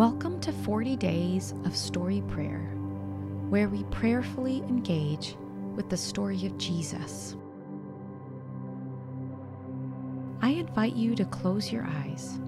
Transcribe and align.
Welcome 0.00 0.40
to 0.40 0.50
40 0.50 0.96
Days 0.96 1.52
of 1.66 1.76
Story 1.76 2.22
Prayer, 2.26 2.70
where 3.50 3.68
we 3.68 3.84
prayerfully 3.90 4.60
engage 4.60 5.36
with 5.76 5.90
the 5.90 5.96
story 5.98 6.46
of 6.46 6.56
Jesus. 6.56 7.36
I 10.40 10.52
invite 10.52 10.96
you 10.96 11.14
to 11.16 11.26
close 11.26 11.70
your 11.70 11.84
eyes. 11.84 12.40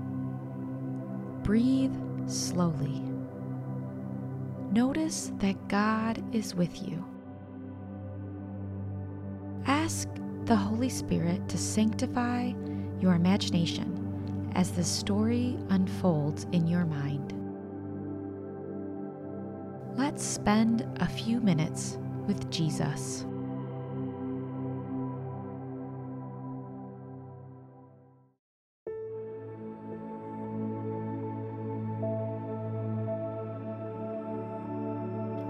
Breathe 1.43 1.95
slowly. 2.27 3.03
Notice 4.71 5.31
that 5.37 5.69
God 5.69 6.25
is 6.35 6.55
with 6.55 6.89
you. 6.89 7.05
Ask 9.67 10.09
the 10.47 10.57
Holy 10.57 10.89
Spirit 10.89 11.51
to 11.51 11.59
sanctify 11.59 12.55
your 12.99 13.13
imagination 13.13 14.51
as 14.55 14.71
the 14.71 14.85
story 14.85 15.59
unfolds 15.69 16.47
in 16.53 16.67
your 16.67 16.87
mind. 16.87 17.42
Let's 19.97 20.25
spend 20.25 20.89
a 21.01 21.07
few 21.07 21.41
minutes 21.41 21.99
with 22.27 22.51
Jesus. 22.51 23.27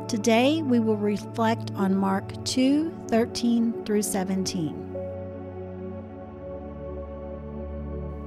Today 0.08 0.60
we 0.62 0.80
will 0.80 0.96
reflect 0.96 1.70
on 1.76 1.96
Mark 1.96 2.44
2 2.44 2.90
13 3.08 3.84
through 3.84 4.02
17. 4.02 4.92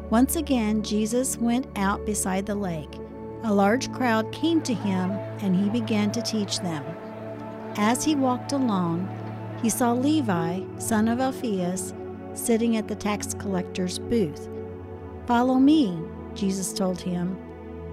Once 0.09 0.35
again, 0.37 0.81
Jesus 0.81 1.37
went 1.37 1.67
out 1.75 2.05
beside 2.05 2.45
the 2.45 2.55
lake. 2.55 2.99
A 3.43 3.53
large 3.53 3.91
crowd 3.91 4.31
came 4.31 4.61
to 4.61 4.73
him, 4.73 5.11
and 5.41 5.55
he 5.55 5.69
began 5.69 6.11
to 6.13 6.21
teach 6.21 6.59
them. 6.59 6.83
As 7.77 8.03
he 8.03 8.15
walked 8.15 8.53
along, 8.53 9.07
he 9.61 9.69
saw 9.69 9.91
Levi, 9.91 10.61
son 10.79 11.07
of 11.07 11.19
Alphaeus, 11.19 11.93
sitting 12.33 12.77
at 12.77 12.87
the 12.87 12.95
tax 12.95 13.33
collector's 13.33 13.99
booth. 13.99 14.49
Follow 15.27 15.55
me, 15.55 15.99
Jesus 16.33 16.73
told 16.73 17.01
him, 17.01 17.37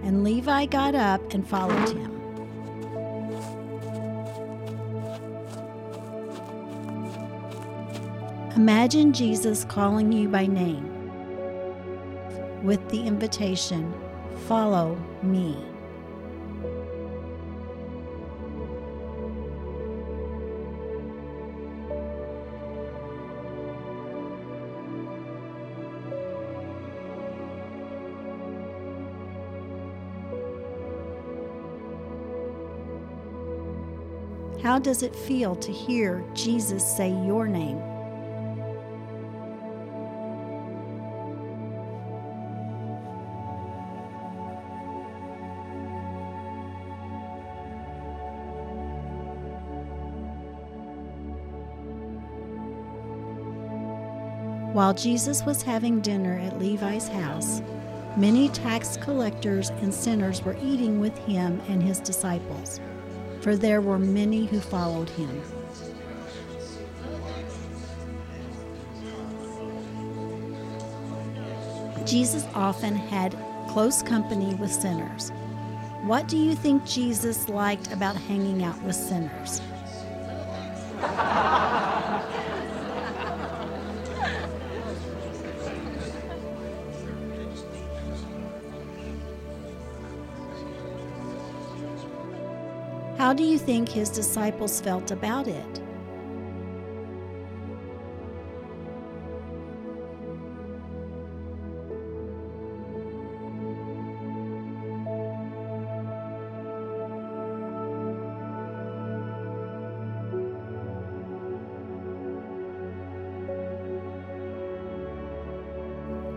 and 0.03 0.25
Levi 0.25 0.67
got 0.67 0.95
up 0.95 1.33
and 1.33 1.47
followed 1.47 1.89
him. 1.89 2.11
Imagine 8.57 9.13
Jesus 9.13 9.65
calling 9.65 10.13
you 10.13 10.29
by 10.29 10.47
name 10.47 10.89
with 12.63 12.87
the 12.91 13.03
invitation, 13.07 13.93
Follow 14.47 14.99
me. 15.23 15.57
How 34.63 34.79
does 34.79 35.03
it 35.03 35.15
feel 35.15 35.57
to 35.57 35.73
hear 35.73 36.25
Jesus 36.35 36.85
say 36.97 37.11
your 37.11 37.49
name? 37.49 37.92
While 54.73 54.95
Jesus 54.95 55.45
was 55.45 55.61
having 55.63 56.01
dinner 56.01 56.39
at 56.39 56.59
Levi's 56.59 57.07
house, 57.07 57.61
many 58.17 58.49
tax 58.49 58.97
collectors 58.97 59.69
and 59.69 59.93
sinners 59.93 60.43
were 60.43 60.57
eating 60.63 60.99
with 60.99 61.17
him 61.19 61.61
and 61.69 61.83
his 61.83 62.01
disciples, 62.01 62.81
for 63.43 63.55
there 63.55 63.83
were 63.83 63.99
many 63.99 64.47
who 64.47 64.61
followed 64.61 65.11
him. 65.11 65.43
Jesus 72.07 72.47
often 72.55 72.97
had 72.97 73.37
close 73.69 74.03
company 74.03 74.55
with 74.55 74.73
sinners. 74.73 75.33
What 76.05 76.29
do 76.29 76.39
you 76.39 76.55
think 76.55 76.87
Jesus 76.87 77.51
liked 77.51 77.93
about 77.93 78.17
hanging 78.17 78.65
out 78.65 78.83
with 78.83 78.97
sinners? 78.97 79.61
How 93.23 93.33
do 93.33 93.45
you 93.45 93.57
think 93.57 93.89
his 93.89 94.11
disciples 94.11 94.81
felt 94.81 95.13
about 95.13 95.47
it? 95.47 95.79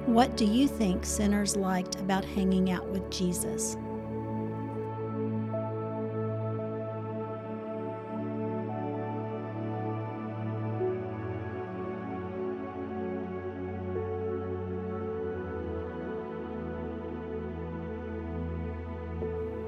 What 0.05 0.37
do 0.37 0.45
you 0.45 0.67
think 0.67 1.03
sinners 1.03 1.55
liked 1.55 1.95
about 1.99 2.23
hanging 2.23 2.69
out 2.69 2.87
with 2.89 3.09
Jesus? 3.09 3.75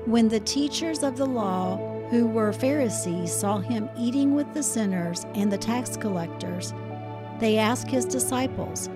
When 0.07 0.29
the 0.29 0.39
teachers 0.39 1.03
of 1.03 1.17
the 1.17 1.25
law, 1.25 1.75
who 2.09 2.27
were 2.27 2.53
Pharisees, 2.53 3.29
saw 3.29 3.57
him 3.57 3.89
eating 3.97 4.33
with 4.33 4.53
the 4.53 4.63
sinners 4.63 5.25
and 5.35 5.51
the 5.51 5.57
tax 5.57 5.97
collectors, 5.97 6.73
they 7.41 7.57
asked 7.57 7.89
his 7.89 8.05
disciples, 8.05 8.87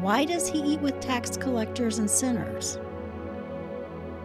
Why 0.00 0.24
does 0.24 0.48
he 0.48 0.60
eat 0.60 0.80
with 0.80 1.00
tax 1.00 1.36
collectors 1.36 1.98
and 1.98 2.08
sinners? 2.08 2.78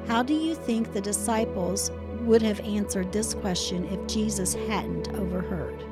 How 0.08 0.22
do 0.22 0.36
you 0.36 0.54
think 0.54 0.94
the 0.94 1.02
disciples 1.02 1.90
would 2.22 2.44
have 2.44 2.60
answered 2.60 3.12
this 3.12 3.34
question 3.34 3.86
if 3.86 4.06
Jesus 4.06 4.54
hadn't 4.54 5.10
overheard? 5.16 5.84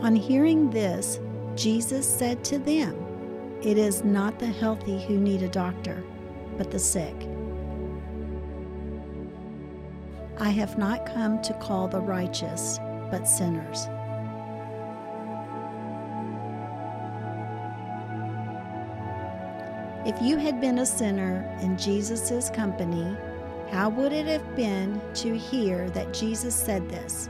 On 0.00 0.14
hearing 0.14 0.70
this, 0.70 1.18
Jesus 1.56 2.08
said 2.08 2.44
to 2.44 2.58
them, 2.58 2.94
It 3.62 3.76
is 3.76 4.04
not 4.04 4.38
the 4.38 4.46
healthy 4.46 5.04
who 5.04 5.18
need 5.18 5.42
a 5.42 5.48
doctor, 5.48 6.04
but 6.56 6.70
the 6.70 6.78
sick. 6.78 7.16
I 10.38 10.50
have 10.50 10.78
not 10.78 11.04
come 11.04 11.42
to 11.42 11.52
call 11.54 11.88
the 11.88 12.00
righteous, 12.00 12.78
but 13.10 13.24
sinners. 13.24 13.88
If 20.06 20.22
you 20.22 20.36
had 20.36 20.60
been 20.60 20.78
a 20.78 20.86
sinner 20.86 21.44
in 21.60 21.76
Jesus' 21.76 22.50
company, 22.50 23.16
how 23.68 23.88
would 23.88 24.12
it 24.12 24.26
have 24.26 24.54
been 24.54 25.02
to 25.14 25.36
hear 25.36 25.90
that 25.90 26.14
Jesus 26.14 26.54
said 26.54 26.88
this? 26.88 27.28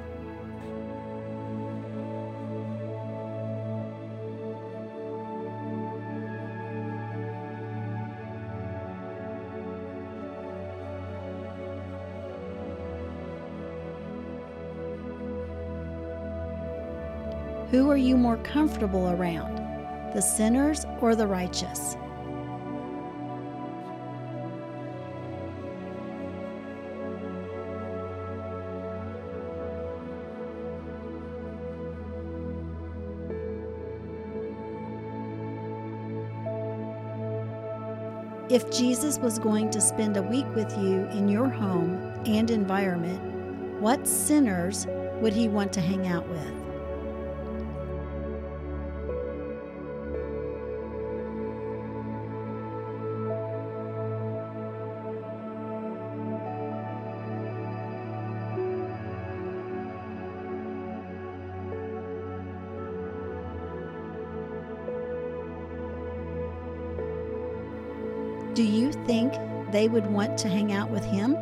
Who 17.70 17.90
are 17.90 17.98
you 17.98 18.16
more 18.16 18.38
comfortable 18.38 19.10
around, 19.10 19.58
the 20.14 20.22
sinners 20.22 20.86
or 21.02 21.14
the 21.14 21.26
righteous? 21.26 21.96
If 38.48 38.70
Jesus 38.70 39.18
was 39.18 39.38
going 39.38 39.68
to 39.72 39.80
spend 39.82 40.16
a 40.16 40.22
week 40.22 40.46
with 40.54 40.72
you 40.78 41.06
in 41.08 41.28
your 41.28 41.50
home 41.50 41.96
and 42.24 42.50
environment, 42.50 43.20
what 43.78 44.08
sinners 44.08 44.86
would 45.20 45.34
he 45.34 45.48
want 45.48 45.70
to 45.74 45.82
hang 45.82 46.06
out 46.06 46.26
with? 46.30 46.67
Do 68.58 68.64
you 68.64 68.90
think 68.90 69.34
they 69.70 69.86
would 69.86 70.06
want 70.06 70.36
to 70.38 70.48
hang 70.48 70.72
out 70.72 70.90
with 70.90 71.04
him? 71.04 71.36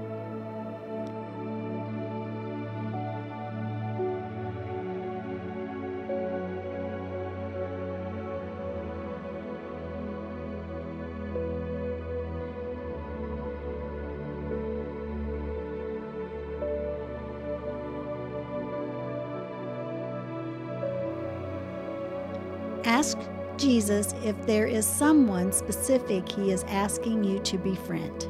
Ask 22.85 23.17
Jesus 23.59 24.15
if 24.25 24.47
there 24.47 24.67
is 24.67 24.87
someone 24.87 25.53
specific 25.53 26.29
he 26.29 26.51
is 26.51 26.65
asking 26.65 27.25
you 27.25 27.39
to 27.41 27.59
befriend. 27.59 28.29